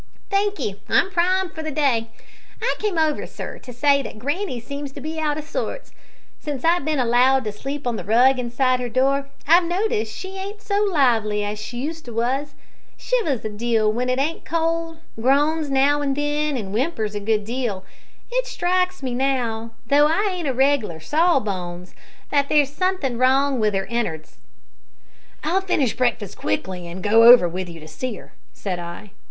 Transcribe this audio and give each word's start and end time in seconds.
"Thankee, 0.31 0.81
I'm 0.89 1.11
primed 1.11 1.53
for 1.53 1.61
the 1.61 1.69
day. 1.69 2.09
I 2.59 2.73
came 2.79 2.97
over, 2.97 3.27
sir, 3.27 3.59
to 3.59 3.71
say 3.71 4.01
that 4.01 4.17
granny 4.17 4.59
seems 4.59 4.91
to 4.93 4.99
me 4.99 5.11
to 5.11 5.15
be 5.17 5.21
out 5.21 5.37
o' 5.37 5.41
sorts. 5.41 5.91
Since 6.39 6.65
I've 6.65 6.83
been 6.83 6.97
allowed 6.97 7.43
to 7.43 7.51
sleep 7.51 7.85
on 7.85 7.97
the 7.97 8.03
rug 8.03 8.39
inside 8.39 8.79
her 8.79 8.89
door, 8.89 9.27
I've 9.47 9.65
noticed 9.65 10.11
that 10.15 10.19
she 10.19 10.37
ain't 10.39 10.59
so 10.59 10.81
lively 10.83 11.43
as 11.45 11.59
she 11.61 11.77
used 11.77 12.05
to 12.05 12.13
was. 12.13 12.55
Shivers 12.97 13.45
a 13.45 13.49
deal 13.49 13.89
w'en 13.91 14.09
it 14.09 14.17
ain't 14.17 14.43
cold, 14.43 14.97
groans 15.21 15.69
now 15.69 16.01
an' 16.01 16.15
then, 16.15 16.57
an 16.57 16.71
whimpers 16.71 17.13
a 17.13 17.19
good 17.19 17.45
deal. 17.45 17.85
It 18.31 18.47
strikes 18.47 19.03
me, 19.03 19.13
now 19.13 19.69
though 19.85 20.07
I 20.07 20.29
ain't 20.31 20.47
a 20.47 20.53
reg'lar 20.55 20.99
sawbones 20.99 21.93
that 22.31 22.49
there's 22.49 22.73
suthin' 22.73 23.19
wrong 23.19 23.59
with 23.59 23.75
her 23.75 23.85
in'ards." 23.85 24.37
"I'll 25.43 25.61
finish 25.61 25.95
breakfast 25.95 26.39
quickly 26.39 26.87
and 26.87 27.03
go 27.03 27.21
over 27.25 27.47
with 27.47 27.69
you 27.69 27.79
to 27.79 27.87
see 27.87 28.15
her," 28.15 28.33
said 28.51 28.79
I. 28.79 29.11